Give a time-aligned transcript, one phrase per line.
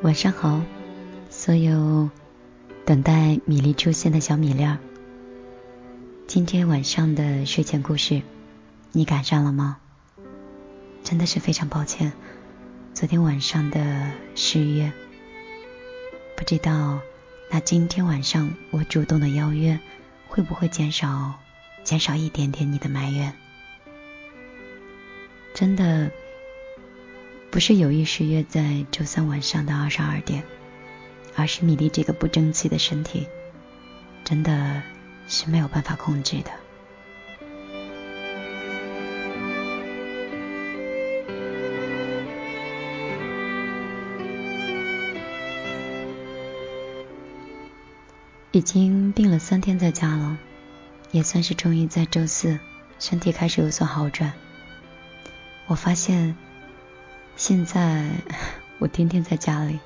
[0.00, 0.62] 晚上好，
[1.28, 2.08] 所有
[2.84, 4.78] 等待米粒出现的小米粒儿。
[6.28, 8.22] 今天晚上的睡前故事，
[8.92, 9.78] 你赶上了吗？
[11.02, 12.12] 真的是非常抱歉，
[12.94, 14.92] 昨天晚上的失约。
[16.36, 17.00] 不知道
[17.50, 19.80] 那今天晚上我主动的邀约，
[20.28, 21.34] 会不会减少
[21.82, 23.34] 减少一点点你的埋怨？
[25.54, 26.08] 真的。
[27.50, 30.44] 不是有意失约在周三晚上的二十二点，
[31.34, 33.26] 而是米粒这个不争气的身体，
[34.22, 34.82] 真的
[35.26, 36.50] 是没有办法控制的。
[48.52, 50.38] 已经病了三天在家了，
[51.10, 52.60] 也算是终于在周四
[52.98, 54.32] 身体开始有所好转。
[55.66, 56.36] 我发现。
[57.38, 58.04] 现在
[58.80, 59.78] 我天天在家里，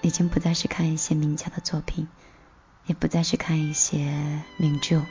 [0.00, 2.08] 已经不再是看一些名家的作品，
[2.86, 4.10] 也不再是看一些
[4.56, 5.02] 名著，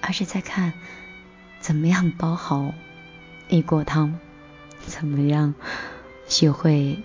[0.00, 0.72] 而是在看
[1.60, 2.72] 怎么样煲好
[3.50, 4.18] 一锅汤，
[4.86, 5.54] 怎么样
[6.26, 6.98] 学会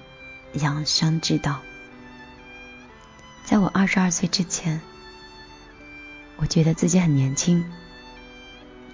[0.53, 1.59] 养生之道。
[3.43, 4.79] 在我二十二岁之前，
[6.37, 7.65] 我觉得自己很年轻，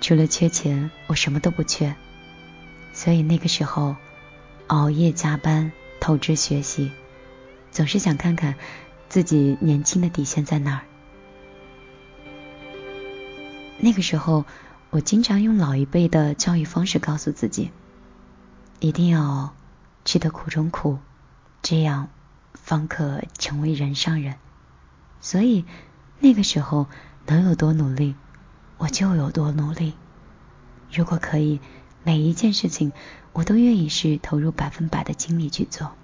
[0.01, 1.95] 除了缺钱，我什么都不缺，
[2.91, 3.95] 所以那个时候。
[4.71, 6.93] 熬夜加班，透支学习，
[7.71, 8.55] 总是想看看
[9.09, 10.83] 自己年轻的底线在哪儿。
[13.79, 14.45] 那个时候，
[14.89, 17.69] 我经常用老一辈的教育方式告诉自己，
[18.79, 19.53] 一定要
[20.05, 20.99] 吃得苦中苦，
[21.61, 22.07] 这样
[22.53, 24.35] 方可成为人上人。
[25.19, 25.65] 所以
[26.19, 26.87] 那个时候
[27.25, 28.15] 能有多努力，
[28.77, 29.95] 我就有多努力。
[30.89, 31.59] 如果可以。
[32.03, 32.91] 每一件事情，
[33.31, 35.95] 我都愿意是投入百分百的精力去做。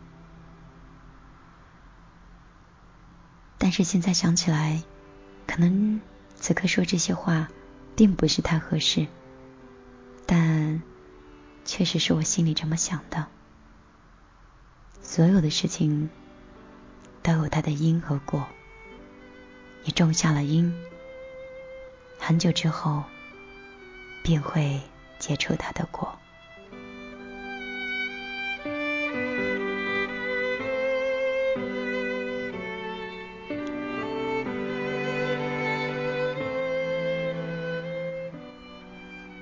[3.57, 4.83] 但是现在想起来，
[5.47, 5.99] 可能
[6.35, 7.47] 此刻说这些话
[7.95, 9.07] 并不是太合适，
[10.27, 10.81] 但
[11.65, 13.25] 确实是我心里这么想的。
[15.01, 16.09] 所有的事情
[17.23, 18.47] 都有它的因和果，
[19.83, 20.71] 你种下了因，
[22.19, 23.03] 很久之后
[24.23, 24.79] 便会。
[25.19, 26.17] 结出他的果，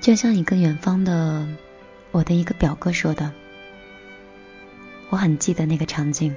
[0.02, 1.47] 就像一个远方的
[2.12, 3.31] 我的一个表哥说的，
[5.09, 6.35] 我很记得那个场景。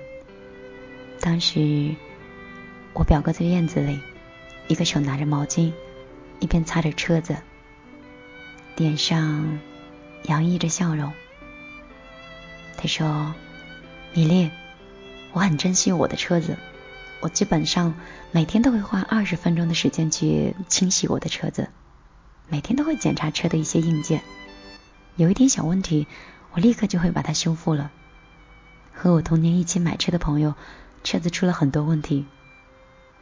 [1.21, 1.94] 当时
[2.94, 4.00] 我表哥在院子里，
[4.69, 5.72] 一个手拿着毛巾，
[6.41, 7.37] 一边擦着车子。
[8.78, 9.59] 脸上
[10.22, 11.12] 洋溢着笑容。
[12.77, 13.34] 他说
[14.15, 14.53] ：“米粒，
[15.33, 16.56] 我很珍惜我的车子，
[17.19, 17.97] 我基本上
[18.31, 21.71] 每天都会花二十分钟的时间去清洗我的车子，
[22.47, 24.22] 每天都会检查车的一些硬件，
[25.16, 26.06] 有一点小问题，
[26.53, 27.91] 我立刻就会把它修复了。
[28.95, 30.55] 和我同年一起买车的朋友，
[31.03, 32.27] 车子出了很多问题，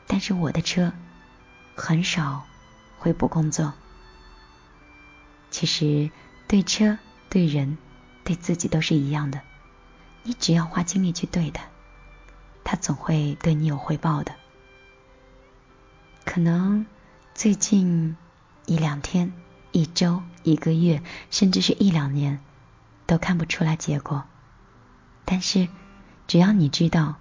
[0.07, 0.93] 但是我的车
[1.75, 2.45] 很少
[2.99, 3.73] 会不工作。”
[5.57, 6.11] 其实，
[6.47, 6.99] 对车、
[7.31, 7.79] 对人、
[8.25, 9.41] 对自己都是一样的。
[10.23, 11.65] 你只要花精力去对它，
[12.63, 14.35] 它总会对你有回报的。
[16.27, 16.85] 可能
[17.35, 18.19] 最近
[18.67, 19.33] 一两天、
[19.73, 22.39] 一周、一个月，甚至是一两年，
[23.07, 24.25] 都看不出来结果。
[25.25, 25.69] 但是，
[26.27, 27.15] 只要你知道，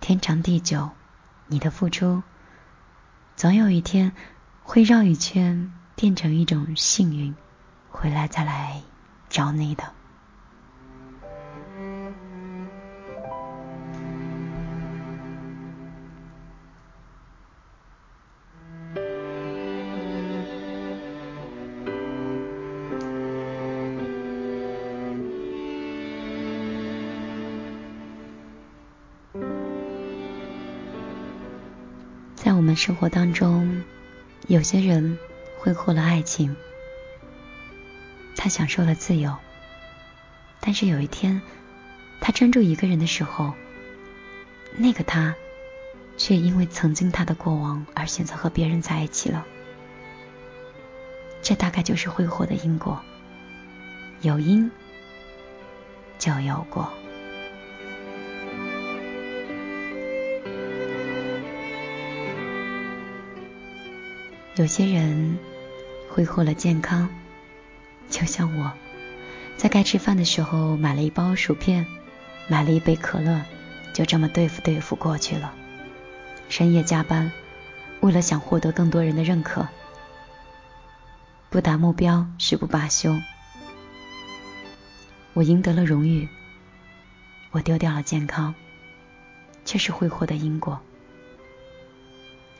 [0.00, 0.90] 天长地久，
[1.46, 2.22] 你的付出，
[3.34, 4.12] 总有一天。
[4.68, 7.34] 会绕一圈，变成一种幸运，
[7.90, 8.82] 回来再来
[9.30, 9.82] 找你的。
[32.34, 33.82] 在我们生活当中。
[34.48, 35.18] 有些人
[35.66, 36.54] 挥霍了爱情，
[38.36, 39.36] 他享受了自由，
[40.60, 41.42] 但是有一天，
[42.20, 43.52] 他专注一个人的时候，
[44.76, 45.34] 那个他
[46.16, 49.44] 却因为曾经他的过往而选择和别人在一起了。
[51.42, 53.02] 这大概就是挥霍的因果，
[54.20, 54.70] 有因
[56.16, 56.88] 就有果。
[64.54, 65.36] 有些人
[66.16, 67.10] 挥霍了健康，
[68.08, 68.72] 就像我，
[69.58, 71.84] 在该吃饭的时候买了一包薯片，
[72.48, 73.42] 买了一杯可乐，
[73.92, 75.52] 就这么对付对付过去了。
[76.48, 77.30] 深夜加班，
[78.00, 79.68] 为了想获得更多人的认可，
[81.50, 83.14] 不达目标誓不罢休。
[85.34, 86.26] 我赢得了荣誉，
[87.50, 88.54] 我丢掉了健康，
[89.66, 90.80] 却是会获得因果。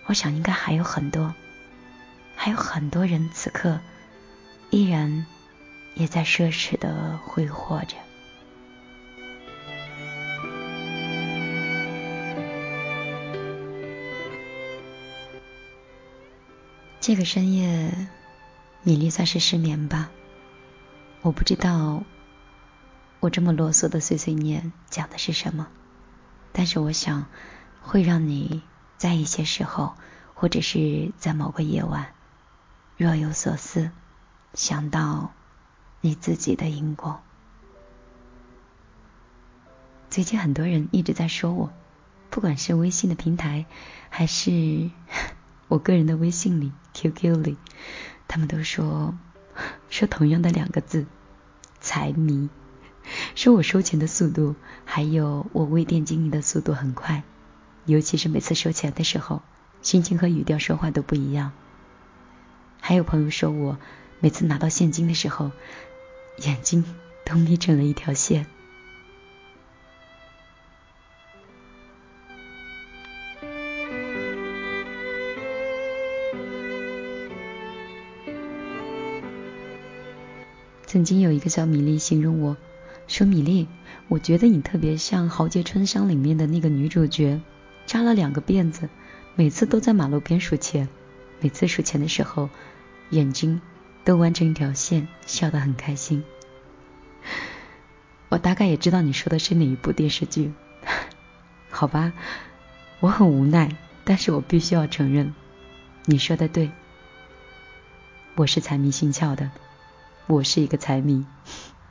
[0.04, 1.34] 我想应该还有很多，
[2.46, 3.80] 还有很多人此刻
[4.70, 5.26] 依然
[5.96, 7.96] 也在奢侈的挥霍着。
[17.00, 17.92] 这个深夜，
[18.84, 20.08] 米粒算是失眠吧。
[21.22, 22.04] 我不知道
[23.18, 25.66] 我这么啰嗦的碎碎念讲的是什么，
[26.52, 27.26] 但是我想
[27.82, 28.62] 会让你
[28.98, 29.96] 在一些时候，
[30.34, 32.14] 或者是在某个夜晚，
[32.96, 33.90] 若有所思，
[34.54, 35.32] 想到
[36.00, 37.20] 你自己的因果。
[40.08, 41.72] 最近很多人一直在说我，
[42.30, 43.66] 不管是微信的平台，
[44.08, 44.90] 还是。
[45.68, 47.56] 我个人的微信里、QQ 里，
[48.28, 49.18] 他们都说
[49.90, 51.06] 说同样的两个字
[51.80, 52.48] “财迷”，
[53.34, 54.54] 说我收钱的速度，
[54.84, 57.24] 还有我微店经营的速度很快，
[57.84, 59.42] 尤其是每次收钱的时候，
[59.82, 61.50] 心情和语调说话都不一样。
[62.88, 63.76] 还有朋友说我
[64.20, 65.50] 每次拿到现金的时候，
[66.36, 66.84] 眼睛
[67.24, 68.46] 都眯成了一条线。
[80.86, 82.56] 曾经有一个小米粒形容我
[83.08, 83.66] 说：“米粒，
[84.06, 87.40] 我觉得你特别像《豪杰春香》里面的那个女主角，
[87.84, 88.88] 扎了两个辫子，
[89.34, 90.88] 每次都在马路边数钱，
[91.40, 92.48] 每次数钱的时候，
[93.10, 93.60] 眼睛
[94.04, 96.24] 都弯成一条线，笑得很开心。”
[98.28, 100.52] 我大概也知道你说的是哪一部电视剧，
[101.70, 102.12] 好吧，
[103.00, 103.70] 我很无奈，
[104.04, 105.32] 但是我必须要承认，
[106.04, 106.70] 你说的对，
[108.34, 109.50] 我是财迷心窍的。
[110.26, 111.24] 我是一个财迷，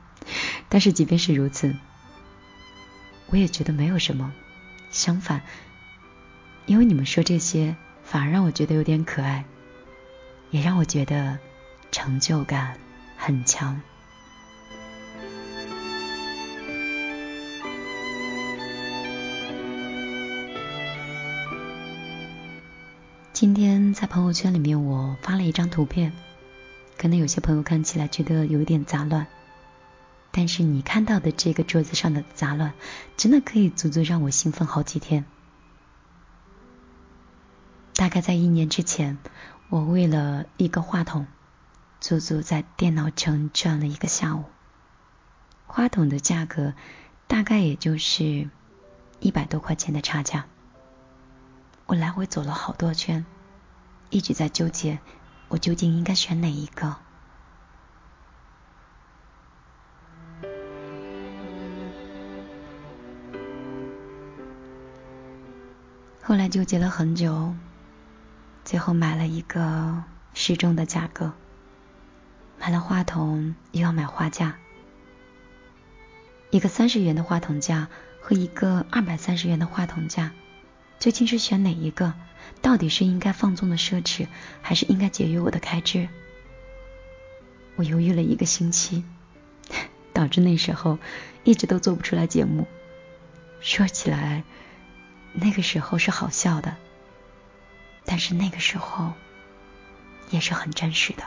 [0.67, 1.73] 但是即便是如此，
[3.27, 4.33] 我也觉得没有什么。
[4.91, 5.41] 相反，
[6.65, 9.45] 因为你们说这些，反而让我觉得有点可爱，
[10.55, 11.37] 也让我觉得
[11.91, 12.77] 成就感
[13.17, 13.81] 很强。
[23.33, 26.13] 今天在朋友圈里面，我发了一张图片。
[26.97, 29.27] 可能有些朋友看起来觉得有点杂乱，
[30.31, 32.71] 但是你看到的这个桌子上的杂乱，
[33.17, 35.25] 真的可以足足让我兴奋好几天。
[37.93, 39.17] 大概在一年之前，
[39.69, 41.25] 我为了一个话筒，
[41.99, 44.45] 足足在电脑城转了一个下午。
[45.65, 46.73] 话筒的价格
[47.27, 48.49] 大概也就是
[49.19, 50.45] 一百多块钱的差价，
[51.87, 53.25] 我来回走了好多圈，
[54.11, 54.99] 一直在纠结。
[55.47, 56.95] 我究竟应该选哪一个？
[66.21, 67.53] 后来纠结了很久，
[68.65, 70.03] 最后买了一个
[70.33, 71.31] 适中的价格。
[72.59, 74.57] 买了话筒，又要买话架。
[76.49, 77.87] 一个三十元的话筒架
[78.19, 80.31] 和一个二百三十元的话筒架，
[80.99, 82.13] 究竟是选哪一个？
[82.61, 84.27] 到底是应该放纵的奢侈，
[84.61, 86.07] 还是应该节约我的开支？
[87.75, 89.03] 我犹豫了一个星期，
[90.13, 90.97] 导致那时候
[91.43, 92.67] 一直都做不出来节目。
[93.59, 94.43] 说起来，
[95.33, 96.77] 那个时候是好笑的，
[98.05, 99.13] 但是那个时候
[100.29, 101.23] 也是很真实的。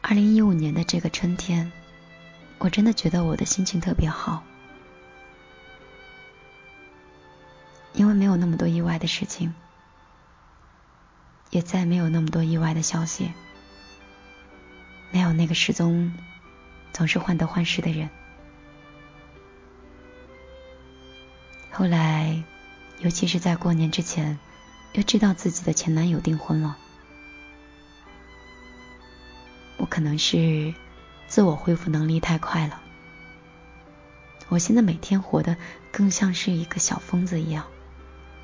[0.00, 1.70] 二零一五年的这个春天，
[2.58, 4.42] 我真的觉得我的心情特别好，
[7.92, 9.52] 因为没有那么多意外的事情，
[11.50, 13.32] 也再没有那么多意外的消息，
[15.10, 16.12] 没有那个失踪
[16.92, 18.08] 总是患得患失的人。
[21.70, 22.42] 后来，
[22.98, 24.38] 尤其是在过年之前，
[24.94, 26.76] 又知道自己的前男友订婚了。
[29.76, 30.74] 我可能是
[31.28, 32.82] 自我恢复能力太快了，
[34.48, 35.56] 我现在每天活得
[35.92, 37.64] 更像是一个小疯子一样，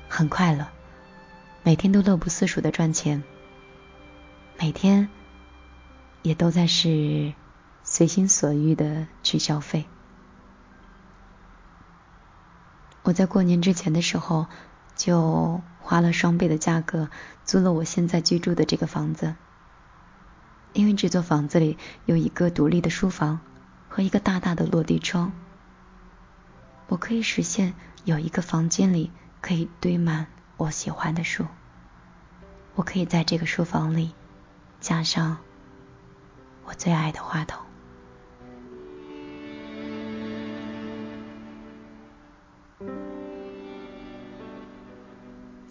[0.07, 0.65] 很快乐，
[1.61, 3.21] 每天都乐不思蜀的赚钱，
[4.57, 5.09] 每天
[6.25, 7.35] 也都在是
[7.83, 9.85] 随心所欲的去消费。
[13.03, 14.47] 我在过年之前的时候
[14.95, 17.11] 就花了双倍的价格
[17.43, 19.35] 租了我现在居住的这个房子。
[20.73, 23.39] 因为这座房子里有一个独立的书房
[23.87, 25.31] 和一个大大的落地窗，
[26.87, 30.25] 我可以实现有一个房间里可以堆满
[30.57, 31.45] 我喜欢的书。
[32.73, 34.15] 我可以在这个书房里
[34.81, 35.37] 加上
[36.65, 37.59] 我最爱的话筒。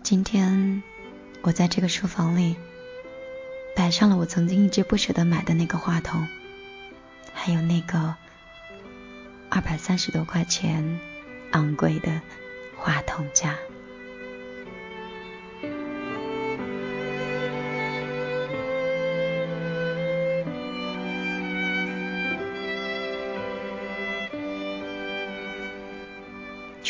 [0.02, 0.82] 今天
[1.42, 2.56] 我在这个书房里。
[3.76, 6.28] 摆上了我曾经一直不舍得买的那个话筒，
[7.32, 8.14] 还有那个
[9.50, 11.00] 二百三十多块钱
[11.50, 12.20] 昂贵的
[12.76, 13.56] 话筒架。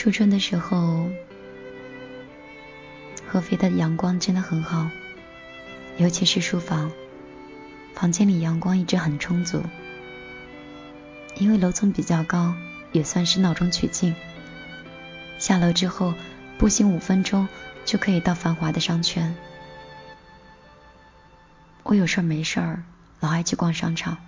[0.04, 1.08] 初春的时候，
[3.26, 4.90] 合肥的阳光真的很好。
[5.96, 6.92] 尤其是书房，
[7.94, 9.62] 房间里阳光一直很充足。
[11.37, 12.54] 因为楼层比较高，
[12.92, 14.14] 也算是闹中取静。
[15.38, 16.12] 下楼之后，
[16.58, 17.49] 步行五分钟
[17.87, 19.34] 就可以到繁华的商圈。
[21.82, 22.82] 我有事儿没事儿
[23.20, 24.18] 老爱去逛商场，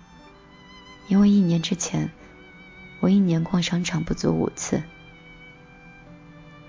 [1.07, 2.09] 因为一年之前，
[2.99, 4.81] 我一年逛商场不足五次。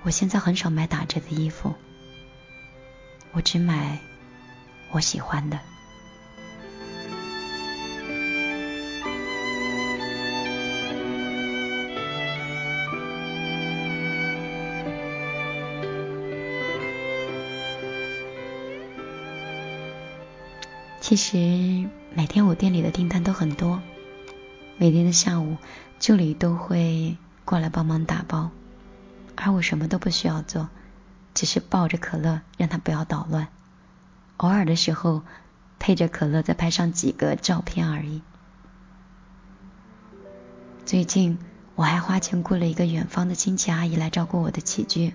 [0.09, 1.75] 我现在很少买打折的衣服，
[3.33, 3.99] 我只买。
[4.91, 5.59] 我喜欢的。
[21.03, 21.37] 其实
[22.15, 23.83] 每天我店里的订单都很多，
[24.79, 25.59] 每天的下午
[26.01, 28.51] 助理都会过来帮忙打包，
[29.41, 30.69] 而我什么都不需要做，
[31.33, 33.49] 只是抱着可乐让他不要捣乱。
[34.39, 35.23] 偶尔的时候，
[35.79, 38.23] 配着可乐再拍上几个照片而已。
[40.85, 41.39] 最近
[41.77, 45.15] 我还花钱雇了一个远方的亲戚阿姨来照顾我的起居。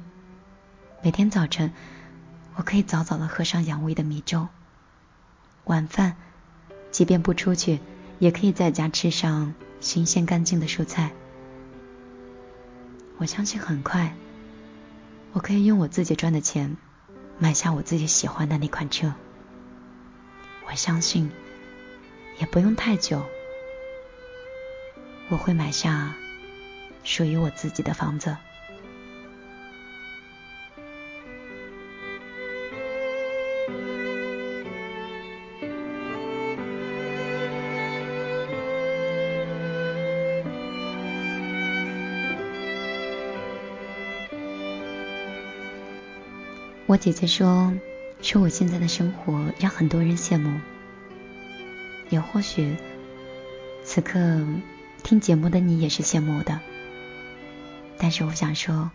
[1.01, 1.73] 每天早晨，
[2.55, 4.47] 我可以早早的喝上养胃的米粥。
[5.65, 6.15] 晚饭，
[6.91, 7.81] 即便不出去，
[8.19, 11.11] 也可以在家吃上新鲜干净的蔬菜。
[13.23, 14.17] 我相信很快，
[15.31, 16.75] 我可以用我自己赚的钱。
[17.39, 19.13] 买下我自己喜欢的那款车，
[20.67, 21.31] 我相信
[22.37, 23.23] 也不用太久，
[25.29, 26.13] 我会买下
[27.05, 28.35] 属于我自己的房子。
[46.93, 47.73] 我姐姐说
[48.21, 50.61] ：“说我现在的生活让很多人羡慕，
[52.11, 52.75] 也或许
[53.83, 54.19] 此刻
[55.01, 56.59] 听节目的你也是羡慕的。
[57.97, 58.91] 但是我想说，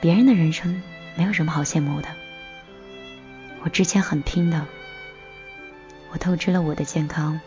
[0.00, 0.82] 别人的人生
[1.16, 2.08] 没有什么好羡慕的。
[3.62, 4.66] 我之前很拼的，
[6.10, 7.40] 我透支了我的健康，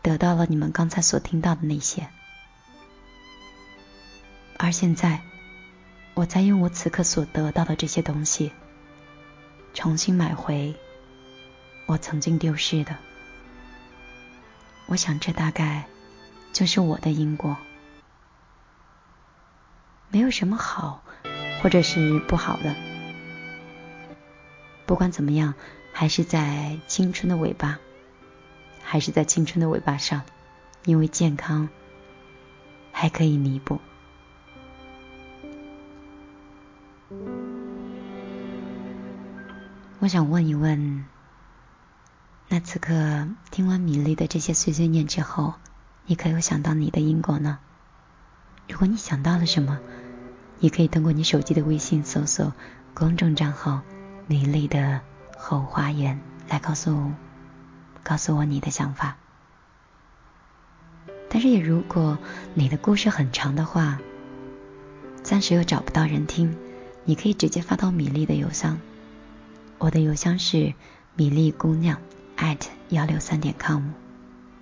[0.00, 2.08] 得到了你们刚才所听到的那些，
[4.56, 5.20] 而现在。”
[6.14, 8.52] 我在用我此刻所得到的这些东西，
[9.72, 10.74] 重新买回
[11.86, 12.96] 我曾经丢失的。
[14.86, 15.86] 我想，这大概
[16.52, 17.56] 就是我的因果。
[20.10, 21.02] 没有什么好，
[21.62, 22.74] 或者是不好的。
[24.84, 25.54] 不管怎么样，
[25.94, 27.78] 还是在青春的尾巴，
[28.82, 30.20] 还是在青春的尾巴上，
[30.84, 31.70] 因为健康
[32.92, 33.80] 还可以弥补。
[40.02, 41.04] 我想问一问，
[42.48, 45.54] 那此刻听完米粒的这些碎碎念之后，
[46.06, 47.60] 你可有想到你的因果呢？
[48.68, 49.78] 如果你想到了什么，
[50.58, 52.52] 你可以通过你手机的微信搜索
[52.94, 53.82] 公众账号
[54.26, 55.02] “米粒的
[55.38, 57.12] 后花园”来告诉
[58.02, 59.16] 告诉我你的想法。
[61.28, 62.18] 但是也如果
[62.54, 64.00] 你的故事很长的话，
[65.22, 66.58] 暂时又找不到人听，
[67.04, 68.80] 你可以直接发到米粒的邮箱。
[69.82, 70.74] 我的邮箱是
[71.16, 72.00] 米粒姑娘
[72.36, 73.82] at 幺六三点 com，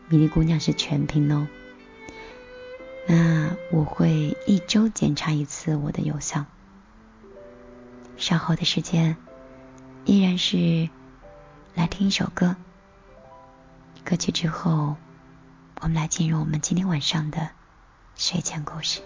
[0.09, 1.47] 米粒姑娘是全拼哦。
[3.07, 6.47] 那我会一周检查一次我的邮箱。
[8.17, 9.15] 稍后的时间
[10.07, 10.89] 依然是
[11.75, 12.57] 来听一首歌，
[14.03, 14.97] 歌曲之后
[15.83, 17.51] 我们来进入我们今天晚上的
[18.17, 19.03] 睡前故事。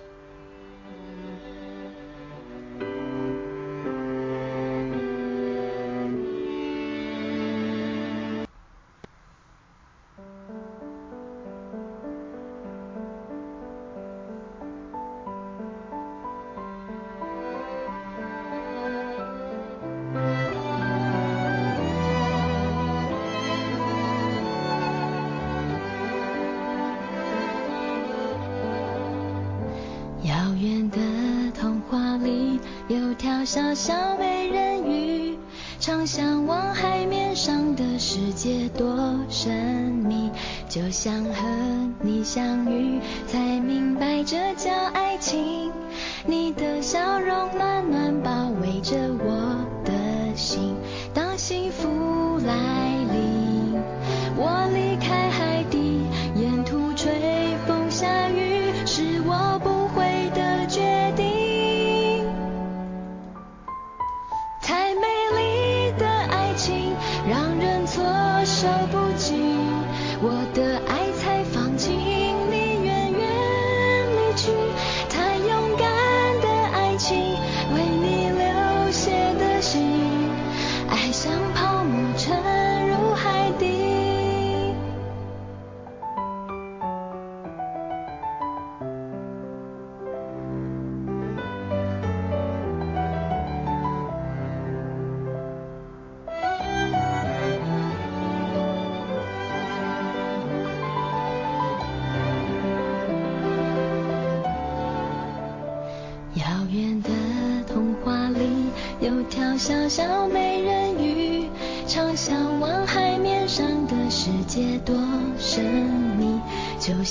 [33.55, 35.39] 小小美人鱼，
[35.79, 39.53] 常向往海面上的世界多神
[40.05, 40.29] 秘。
[40.69, 45.71] 就像和你相遇，才明白这叫爱情。
[46.27, 49.54] 你的笑容暖暖包围着我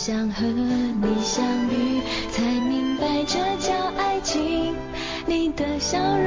[0.05, 4.75] 想和你相遇，才明白这叫爱情。
[5.25, 6.22] 你的笑容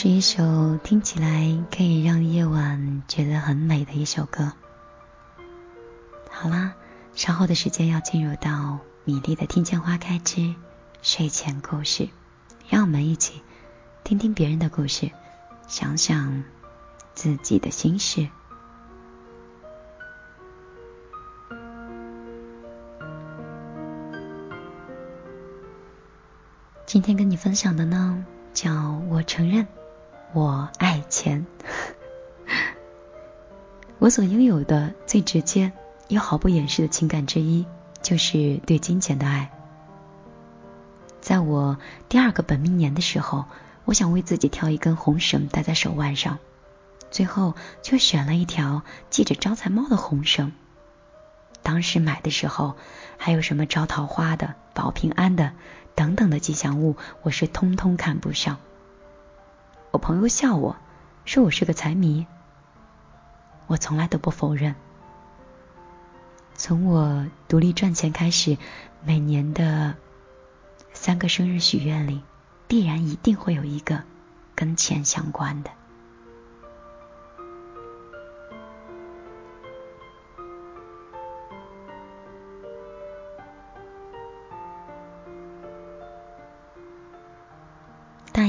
[0.00, 4.52] 是一首听起来可以让夜晚觉得很美的一首歌。
[6.30, 6.74] 好啦，
[7.14, 10.54] 稍后的时间要进入到米粒的《听见花开之
[11.02, 12.04] 睡前故事》，
[12.68, 13.42] 让我们一起
[14.04, 15.10] 听听别人的故事，
[15.66, 16.44] 想想
[17.12, 18.28] 自己的心事。
[26.86, 29.66] 今天跟你分享的呢，叫我承认
[30.32, 31.46] 我爱钱。
[33.98, 35.72] 我所拥有的最直接
[36.08, 37.66] 又毫不掩饰的情感之一，
[38.02, 39.50] 就是对金钱的爱。
[41.20, 43.46] 在我第二个本命年的时候，
[43.84, 46.38] 我想为自己挑一根红绳戴在手腕上，
[47.10, 50.52] 最后却选了一条系着招财猫的红绳。
[51.62, 52.76] 当时买的时候，
[53.16, 55.52] 还有什么招桃花的、保平安的
[55.94, 58.58] 等等的吉祥物，我是通通看不上。
[59.90, 60.76] 我朋友笑我，
[61.24, 62.26] 说我是个财迷。
[63.66, 64.74] 我从来都不否认。
[66.54, 68.58] 从我独立赚钱开始，
[69.02, 69.94] 每年的
[70.92, 72.22] 三个生日许愿里，
[72.66, 74.02] 必然一定会有一个
[74.54, 75.70] 跟钱相关的。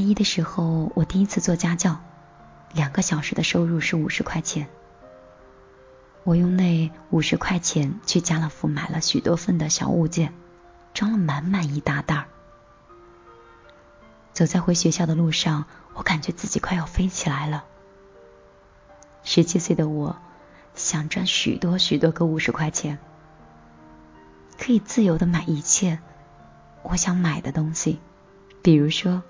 [0.10, 2.02] 一的时候，我第一次做家教，
[2.74, 4.68] 两个小时的收入是五十块钱。
[6.24, 10.34] 我用那五十块钱去家乐福买了许多份的小物件，
[10.96, 12.26] 装了满满一大袋儿。
[14.34, 17.66] 走在回学校的路上，我感觉自己快要飞起来了。
[19.24, 20.18] 十七岁的我，
[20.74, 22.98] 想赚许多许多个五十块钱，
[24.58, 26.00] 可以自由的买一切
[26.82, 28.00] 我想买的东西，
[28.64, 29.22] 比如说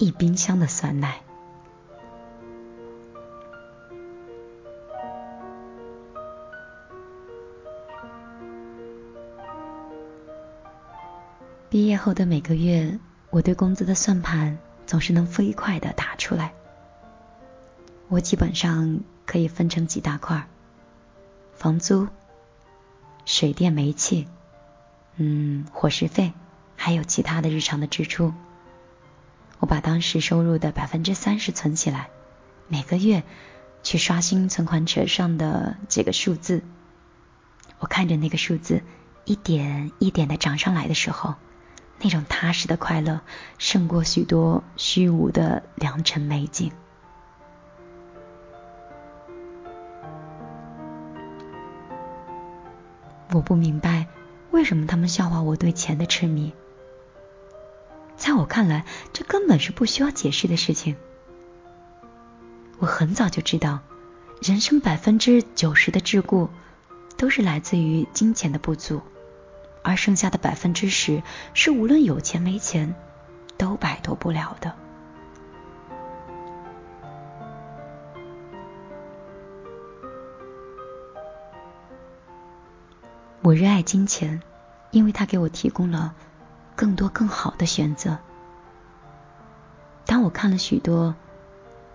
[0.00, 1.20] 一冰箱的酸奶。
[11.68, 16.54] 毕业后的每个月，我对工资的算盘总是能飞快的打出来。
[18.08, 20.48] 我基本上可以分成几大块，
[21.52, 22.08] 房租、
[23.26, 24.26] 水电煤气、
[25.16, 26.32] 嗯，伙食费，
[26.74, 28.32] 还有其他的日常的支出。
[29.60, 32.08] 我把当时收入的百分之三十存起来，
[32.66, 33.22] 每个月
[33.82, 36.62] 去刷新存款册上的这个数字。
[37.78, 38.82] 我看着那个数字
[39.24, 41.36] 一点一点的涨上来的时候。
[42.02, 43.20] 那种踏实的快乐，
[43.58, 46.72] 胜过许多虚无的良辰美景。
[53.34, 54.06] 我不明白
[54.50, 56.54] 为什么他们笑话我对钱的痴迷，
[58.20, 60.94] 在我看来，这根本是不需要解释的事情。
[62.78, 63.80] 我很早就知道，
[64.42, 66.50] 人生百分之九十的桎梏，
[67.16, 69.00] 都是来自于金钱的不足。
[69.82, 71.22] 而剩下的百分之十，
[71.54, 72.94] 是无论有钱没钱
[73.56, 74.74] 都摆脱不了的。
[83.40, 84.42] 我热爱金钱，
[84.90, 86.14] 因为它给我提供了
[86.80, 88.16] 更多更好的选择。
[90.06, 91.14] 当我看了许多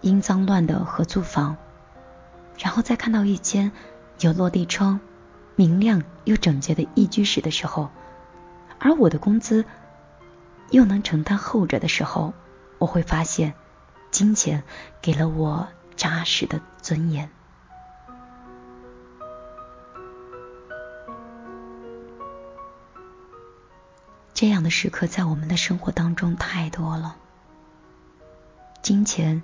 [0.02, 1.58] 阴脏乱的合租房，
[2.60, 3.72] 然后再看到一间
[4.20, 5.00] 有落地窗。
[5.56, 7.90] 明亮又整洁的一居室的时候，
[8.78, 9.66] 而我的工资
[10.70, 12.36] 又能承担后者的时候，
[12.78, 13.56] 我会发现，
[14.12, 14.64] 金钱
[15.02, 17.32] 给了我扎实的尊严。
[24.36, 27.16] 这样的时刻在我们的生活当中太多了。
[28.82, 29.42] 金钱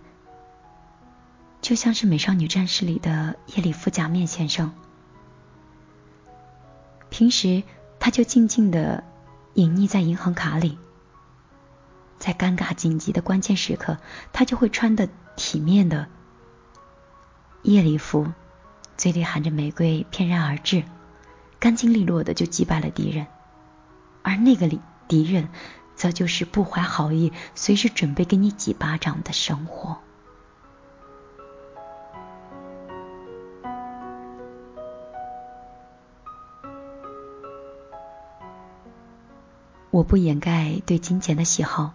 [1.61, 4.73] 就像是《美少女战士》里的耶里夫假面先生。
[7.09, 7.63] 平时
[8.01, 9.05] 他就静静的
[9.53, 10.77] 隐匿在银行卡里，
[12.19, 13.97] 在尴尬紧急的关键时刻，
[14.33, 16.09] 他就会穿的体面的
[17.63, 18.27] 夜礼服，
[18.97, 20.83] 嘴里含着玫瑰翩然而至，
[21.59, 23.27] 干净利落的就击败了敌人，
[24.23, 25.49] 而那个敌敌人，
[25.95, 29.97] 则就是不怀好意，随时准备给你几巴掌的生活。
[39.89, 41.93] 我不掩盖对金钱的喜好，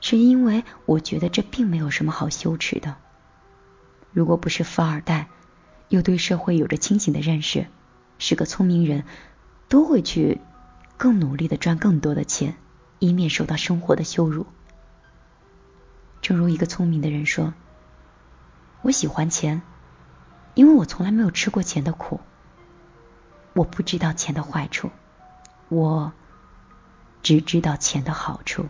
[0.00, 2.96] 是因为我觉得这并没有什么好羞耻的。
[4.12, 5.28] 如果不是富二代，
[5.88, 7.66] 又对社会有着清醒的认识，
[8.18, 9.04] 是个聪明人，
[9.68, 10.40] 都会去
[10.98, 12.56] 更努力的赚更多的钱，
[12.98, 14.46] 以免受到生活的羞辱。
[16.20, 17.54] 正如一个聪明的人说
[18.82, 19.62] ：“我喜欢钱，
[20.54, 22.20] 因为我从来没有吃过钱的苦，
[23.54, 24.90] 我不知道钱的坏处，
[25.70, 26.12] 我。”
[27.20, 28.66] 只知道钱的好处。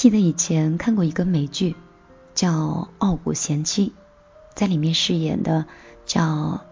[0.00, 1.76] 记得以前看过一个美剧，
[2.34, 2.52] 叫
[2.96, 3.88] 《傲骨贤妻》，
[4.54, 5.66] 在里面饰演的
[6.06, 6.62] 叫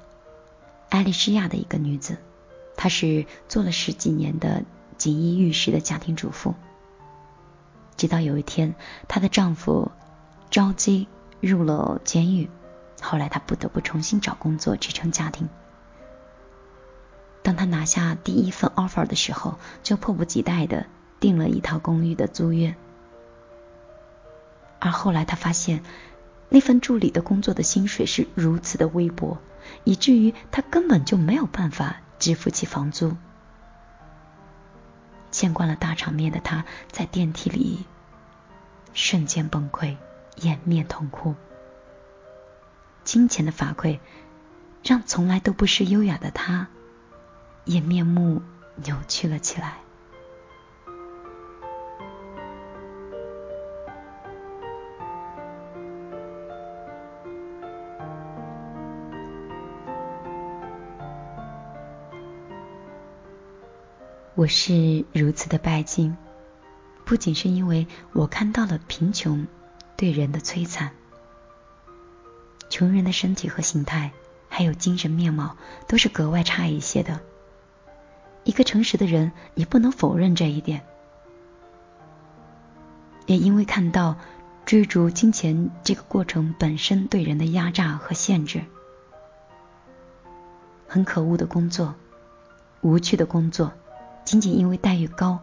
[0.88, 2.16] 艾丽西亚的一个女子，
[2.74, 4.62] 她是做了十几年的
[4.96, 6.54] 锦衣玉食的家庭主妇，
[7.98, 8.74] 直到有一天，
[9.08, 9.92] 她的丈夫。
[10.48, 11.06] 着急
[11.42, 12.48] 入了监狱，
[13.02, 15.50] 后来她不得不重新找工作支撑家庭。
[17.42, 20.86] 当她拿下第一份 offer 的时候，就迫不及待的
[21.20, 22.74] 订了一套公寓的租约。
[24.80, 25.82] 而后来他发现，
[26.48, 29.38] 那份助理的工作的薪水是如此的微薄，
[29.84, 33.16] 以至于他根本就没有办法支付起房租。
[35.30, 37.84] 见惯了大场面的他，在电梯里
[38.94, 39.96] 瞬间崩溃。
[40.40, 41.34] 掩面痛哭，
[43.02, 43.98] 金钱的法馈
[44.84, 46.68] 让从来都不是优雅的他，
[47.64, 48.40] 也面目
[48.76, 49.78] 扭曲了起来。
[64.38, 66.16] 我是如此的拜金，
[67.04, 69.44] 不仅是因为我看到了贫穷。
[69.96, 70.92] 对人的摧残，
[72.70, 74.12] 穷人的身体和形态，
[74.48, 75.56] 还有精神面貌，
[75.88, 77.20] 都是格外差一些的。
[78.44, 80.82] 一个诚实的人也不能否认这一点。
[83.26, 84.16] 也因为看到
[84.64, 88.62] 追逐金钱这个过程本身对人的压榨和限制，
[90.86, 91.96] 很可恶的工作，
[92.82, 93.72] 无趣的工作，
[94.28, 95.38] 仅仅因为待遇高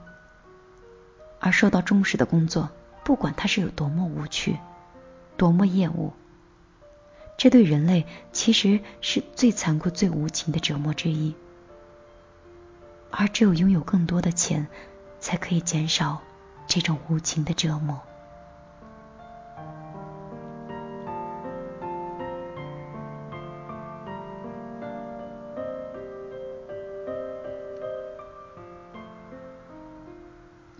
[1.39, 2.69] 而受到重视的工作。
[3.03, 4.59] 不管它是有多么无趣，
[5.37, 6.13] 多么厌恶。
[7.35, 11.33] 这对人类其实是最残酷、最无情的折磨之一。
[13.09, 14.67] 而只有拥有更多的钱，
[15.19, 16.21] 才可以减少
[16.67, 17.99] 这种无情的折磨。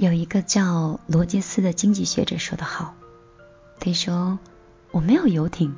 [0.06, 2.94] 有一个叫罗杰斯的经济学者说得好，
[3.80, 4.38] 他说
[4.94, 5.74] ：“我没有游艇，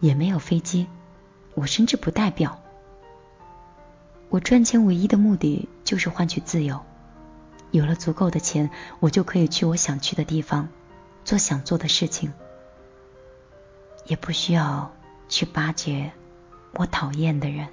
[0.00, 0.86] 也没有飞机，
[1.52, 2.62] 我甚至不代表。
[4.30, 6.80] 我赚钱唯一的目的就是换取自由。
[7.70, 10.70] 有了足够的钱，我就可以去我想去的地方，
[11.26, 12.32] 做想做的事情，
[14.06, 14.90] 也不需要
[15.28, 16.10] 去巴结
[16.72, 17.68] 我讨厌的人。”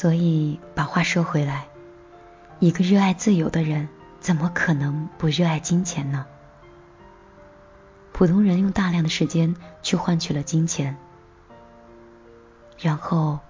[0.00, 1.66] 所以，把话说回来，
[2.60, 3.88] 一个热爱自由的人，
[4.20, 6.24] 怎么可能不热爱金钱呢？
[8.12, 10.96] 普通人用大量的时间去换取了金钱，
[12.78, 13.40] 然后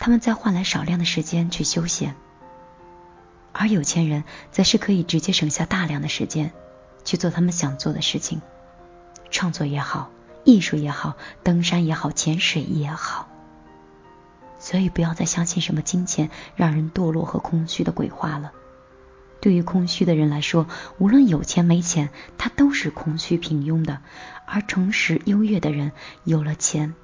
[0.00, 2.16] 他们再换来少量的时间去休闲，
[3.52, 6.50] 而有钱人则是可以直接省下大量的时间
[7.04, 8.42] 去做他们想做的事情，
[9.30, 10.10] 创作也好，
[10.42, 13.28] 艺术也好，登山也好，潜水也好。
[14.62, 18.52] 所以不要再相信什么金钱让人堕落和空虚的鬼话了。
[19.40, 23.98] 对于空虚的人来说，无论有钱没钱，他都是空虚平庸的；
[24.46, 25.90] 而诚实优越的人，
[26.22, 26.94] 有了钱，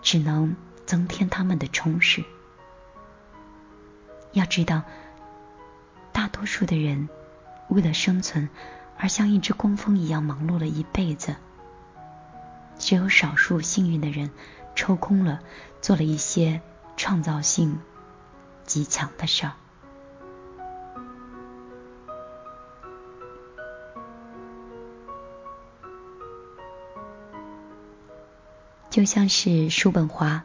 [0.00, 2.24] 只能增添他们的充实。
[4.32, 4.80] 要知道，
[6.10, 7.10] 大多数的人
[7.68, 8.48] 为了生存
[8.96, 11.36] 而像一只工蜂一样忙碌了一辈子，
[12.78, 14.30] 只有少数幸运的人
[14.74, 15.40] 抽空了，
[15.82, 16.62] 做了一些。
[16.96, 17.78] 创造性
[18.64, 19.52] 极强的事儿，
[28.90, 30.44] 就像是叔本华，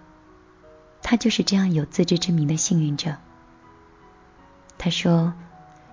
[1.02, 3.16] 他就是这样有自知之明的幸运者。
[4.78, 5.34] 他说：“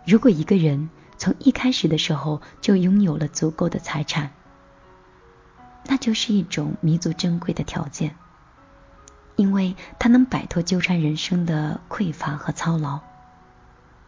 [0.06, 0.88] 如果一个人
[1.18, 4.32] 从一开始的时候就拥有了足够的财产，
[5.84, 8.16] 那就是一种弥足珍贵的条件。”
[9.36, 13.00] 因为他能摆脱纠缠人生的匮乏和操劳，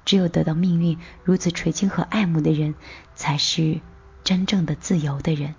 [0.06, 2.74] 只有得到命运如此垂青和爱慕的人，
[3.14, 3.80] 才是
[4.24, 5.54] 真正的自由的人，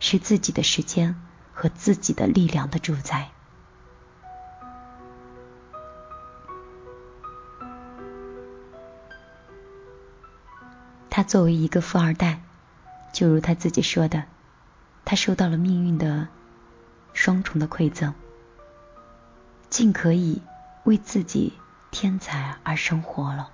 [0.00, 1.14] 是自己的时间
[1.52, 3.28] 和自己的力量的主宰。
[11.10, 12.40] 他作为一个富二代，
[13.12, 14.24] 就如他自己说的，
[15.04, 16.28] 他受到了命运的
[17.12, 18.14] 双重的馈赠。
[19.68, 20.40] 尽可以
[20.84, 21.52] 为自己
[21.90, 23.50] 添财而生活了。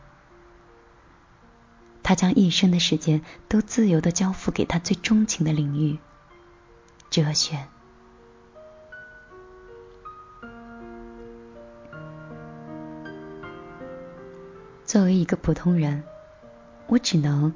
[2.03, 5.99] 他将一生的时间都自由的交付给他最钟情的领域——
[7.11, 7.67] 哲学。
[14.85, 16.05] 作为一个普通人，
[16.89, 17.55] 我只能，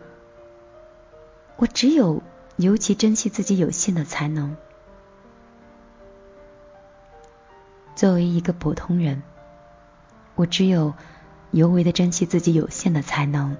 [1.57, 2.23] 我只有
[2.57, 4.57] 尤其珍惜自己有限的才能。
[7.96, 9.22] 作为一个普通人，
[10.35, 10.92] 我只有
[11.50, 13.56] 尤为的珍惜自己有限的才能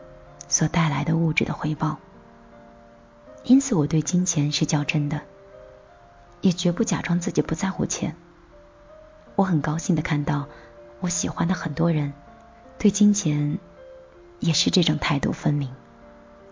[0.47, 1.97] 所带来的物质的回报。
[3.45, 5.23] 因此，我对金钱是较真的，
[6.43, 8.15] 也绝不假装自己不在乎钱。
[9.37, 10.47] 我很高兴的看到，
[11.01, 12.13] 我喜欢的很多人
[12.79, 13.59] 对金钱
[14.39, 15.71] 也是这种态度分明。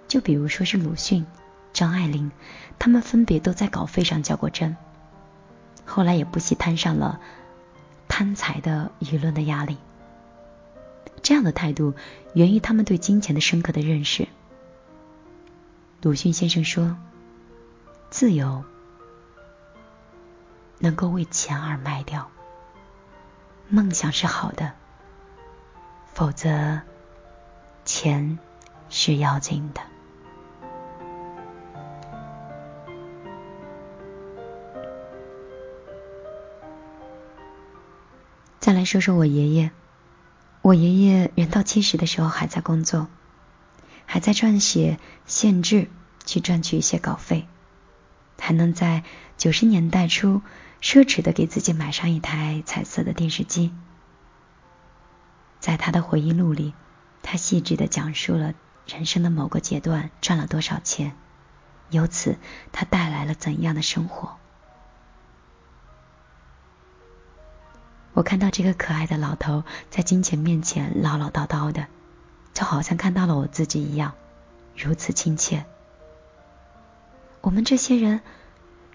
[0.08, 1.26] 就比如说是鲁迅、
[1.74, 2.32] 张爱玲，
[2.78, 4.74] 他们分别都在稿费上较过真，
[5.84, 7.20] 后来也不惜摊上了。
[8.16, 9.76] 贪财的舆论的压力，
[11.20, 11.94] 这样的态度
[12.32, 14.28] 源于他们对金钱的深刻的认识。
[16.00, 16.96] 鲁迅先生说
[18.10, 18.62] ：“自由
[20.78, 22.30] 能够为钱而卖掉，
[23.68, 24.74] 梦想是好的，
[26.12, 26.82] 否则
[27.84, 28.38] 钱
[28.90, 29.80] 是要紧的。”
[38.74, 39.70] 来说说我爷爷，
[40.60, 43.08] 我爷爷人到七十的时候还在工作，
[44.06, 45.88] 还在撰写县志
[46.24, 47.46] 去赚取一些稿费，
[48.38, 49.04] 还能在
[49.38, 50.42] 九十年代初
[50.82, 53.72] 奢侈的给自己买上一台彩色的电视机。
[55.60, 56.74] 在他的回忆录里，
[57.22, 58.54] 他细致的讲述了
[58.86, 61.16] 人生的某个阶段赚了多少钱，
[61.90, 62.36] 由此
[62.72, 64.36] 他带来了怎样的生活。
[68.14, 71.88] 我看到这个可爱的老头在金钱面前唠唠叨叨的，
[72.52, 74.14] 就好像看到了我自己一样，
[74.76, 75.66] 如此亲切。
[77.40, 78.22] 我们这些人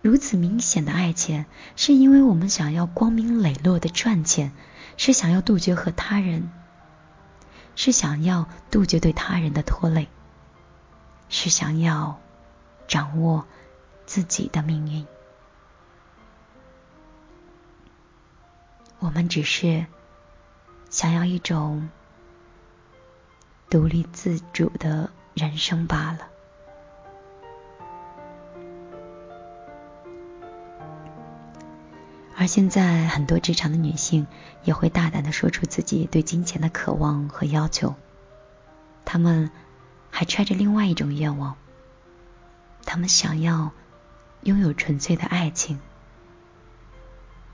[0.02, 4.54] 如此明显的爱钱，是因为我们想要光明磊落的赚钱，
[4.96, 6.50] 是想要杜绝和他人，
[7.76, 10.08] 是想要杜绝对他人的拖累，
[11.28, 12.20] 是想要
[12.88, 13.46] 掌握
[14.06, 15.06] 自己的命运。
[19.00, 19.86] 我们只是
[20.90, 21.90] 想要一种
[23.70, 26.28] 独立自主的人生罢了。
[32.36, 34.26] 而现在，很多职场的女性
[34.64, 37.96] 也会大胆的说出自己对金钱的渴望和要求。
[39.04, 39.52] 她们
[40.10, 41.58] 还揣着另外一种愿望，
[42.86, 43.72] 她们想要
[44.44, 45.80] 拥有纯粹的爱情。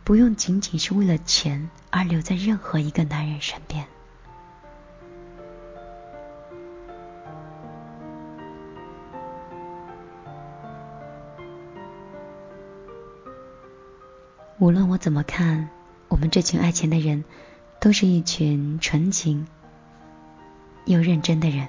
[0.05, 3.87] 不用仅仅是为了钱而留在任何一个男人身边。
[14.59, 15.69] 无论我怎么看，
[16.07, 17.25] 我们这群爱钱的人，
[17.79, 19.47] 都是一群纯情
[20.85, 21.67] 又认真的人。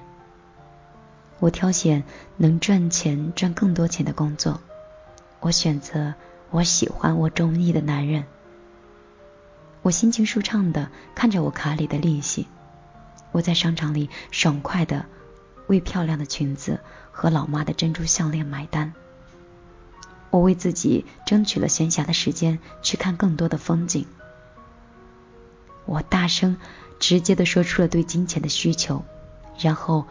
[1.39, 2.05] 我挑选
[2.37, 4.61] 能赚钱、赚更多钱的工作，
[5.41, 6.13] 我选择。
[6.57, 8.25] 我喜欢我中意的男人，
[9.83, 12.49] 我心情舒畅的看着我卡里的利息，
[13.31, 15.05] 我在商场里爽快的
[15.67, 16.81] 为漂亮的裙子
[17.13, 18.95] 和老妈的珍珠项链买单。
[20.31, 24.07] 我为自己争取了闲暇的时间去看更多的风景。
[25.85, 26.57] 我大声
[26.99, 29.05] 直接的说出了对金钱的需求，
[29.59, 30.07] 然后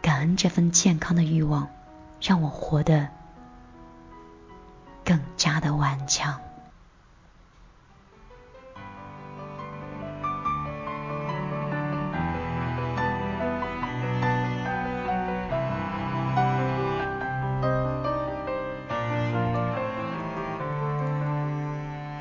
[0.00, 1.68] 感恩这份健康的欲望，
[2.20, 3.17] 让我活得。
[5.08, 6.38] 更加的顽强。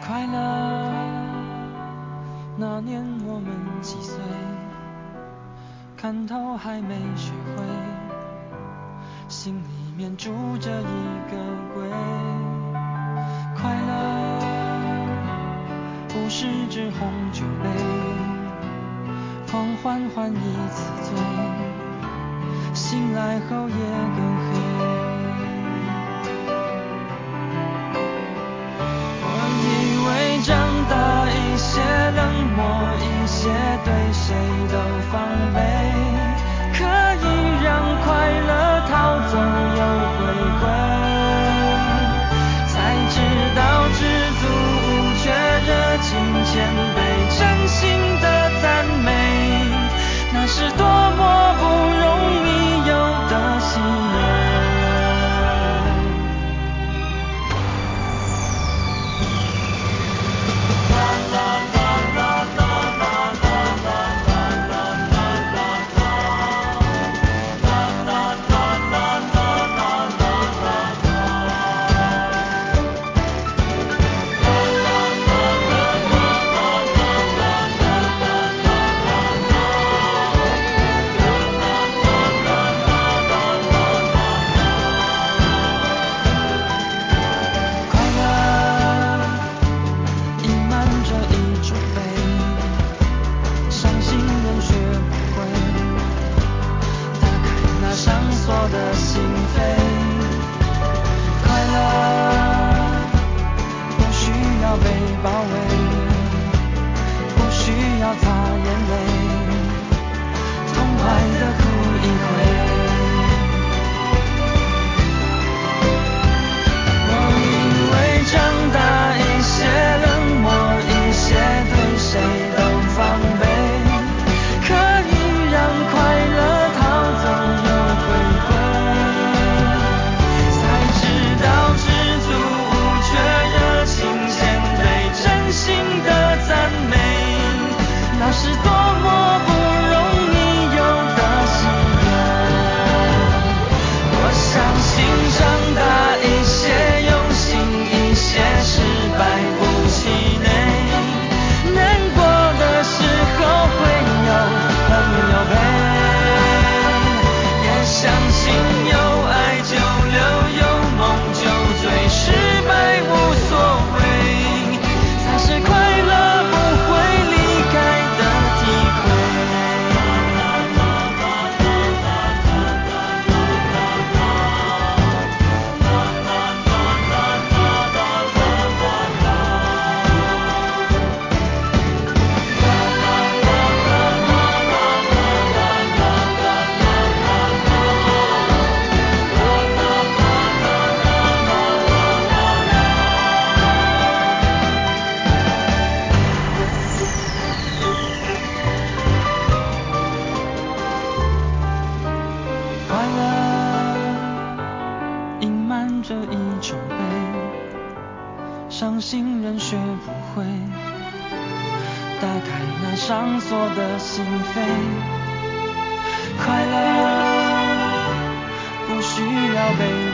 [0.02, 0.89] 快乐
[2.56, 4.17] 那年我们几岁？
[5.97, 7.65] 看透还没学会，
[9.28, 10.86] 心里面住着一
[11.30, 11.36] 个
[11.73, 12.57] 鬼。
[13.60, 14.39] 快乐
[16.08, 17.70] 不是只红酒杯，
[19.50, 20.36] 狂欢换一
[20.70, 21.17] 次醉，
[22.74, 23.76] 醒来后也
[24.15, 24.97] 更黑。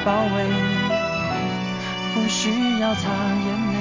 [0.05, 0.49] 包围，
[2.13, 3.77] 不需要擦眼泪，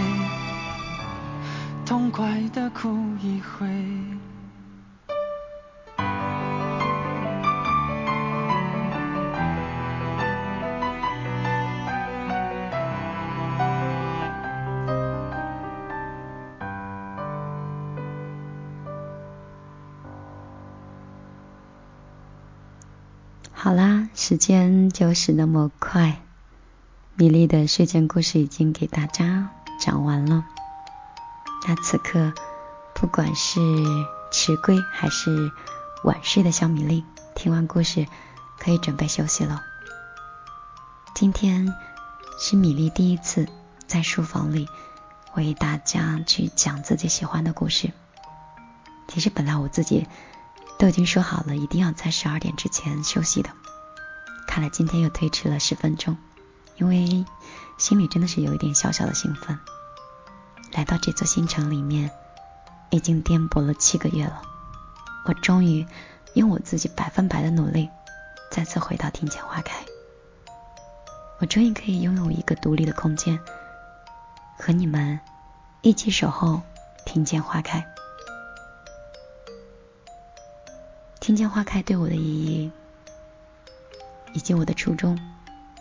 [1.85, 3.67] 痛快的哭一回。
[24.33, 26.23] 时间就是那么快，
[27.17, 30.47] 米粒的睡前故事已经给大家讲完了。
[31.69, 32.33] 那此刻，
[32.95, 33.61] 不管是
[34.31, 35.53] 迟归还是
[36.03, 37.05] 晚睡的小米粒，
[37.35, 38.07] 听完故事
[38.59, 39.61] 可以准备休息了。
[41.15, 41.75] 今天
[42.39, 43.47] 是米粒第一次
[43.87, 44.67] 在书房里
[45.35, 47.91] 为大家去讲自己喜欢的故事。
[49.09, 50.07] 其实本来我自己。
[50.79, 53.51] 都已经说好了，一定要在十二点之前休息的。
[54.53, 56.15] 看来今天又推迟了十分钟，
[56.77, 57.25] 因为
[57.79, 59.59] 心里真的是有一点小小的兴奋。
[60.73, 62.11] 来到这座新城里面，
[62.91, 64.43] 已经颠簸了七个月了，
[65.25, 65.87] 我终于
[66.35, 67.89] 用我自己百分百的努力，
[68.51, 69.87] 再次回到庭前花开。
[71.39, 73.41] 我终于可以拥有一个独立的空间，
[74.59, 75.19] 和你们
[75.81, 76.61] 一起守候
[77.07, 77.83] 庭前花开。
[81.21, 82.71] 庭前花开对我的意义，
[84.33, 85.19] 以及我的初衷，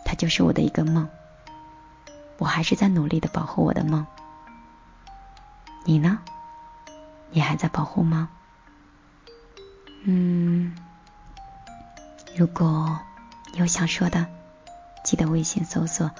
[0.04, 1.08] 它就是我的一个梦。
[2.38, 4.06] 我还是在努力的保护我的梦。
[5.84, 6.18] 你呢？
[7.30, 8.28] 你还在保护吗？
[10.04, 10.74] 嗯，
[12.36, 12.98] 如果
[13.54, 14.26] 有想说的，
[15.04, 16.10] 记得微信搜索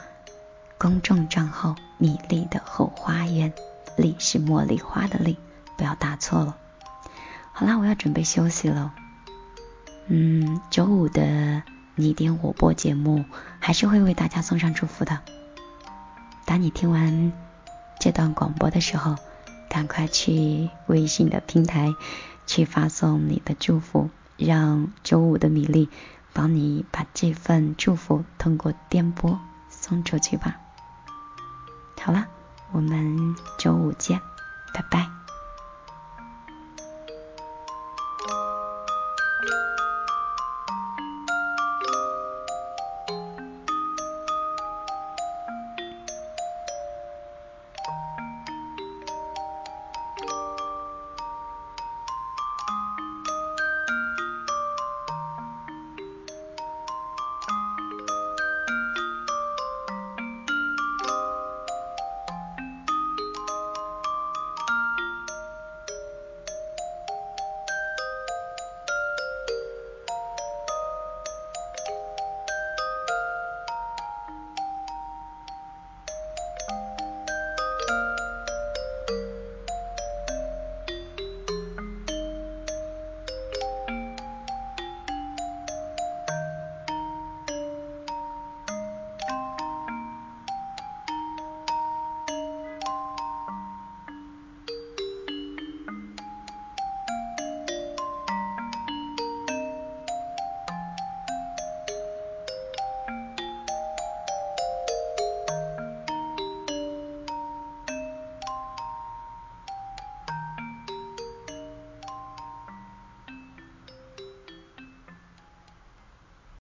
[0.78, 3.52] 公众账号“米粒的后花园”，
[3.96, 5.36] 粒是茉莉花的粒，
[5.76, 6.56] 不要打错了。
[7.52, 8.94] 好啦，我要准备休息了。
[10.06, 11.62] 嗯，周五的
[11.94, 13.24] 你点我播节目
[13.60, 15.20] 还是会为大家送上祝福的。
[16.46, 17.32] 当你听完
[18.00, 19.16] 这段广播的时候，
[19.68, 21.94] 赶快去微信的平台
[22.46, 25.88] 去发送你的祝福，让周五的米粒
[26.32, 29.38] 帮你把这份祝福通过电波
[29.70, 30.56] 送出去吧。
[32.00, 32.26] 好了，
[32.72, 34.20] 我们周五见，
[34.74, 35.21] 拜拜。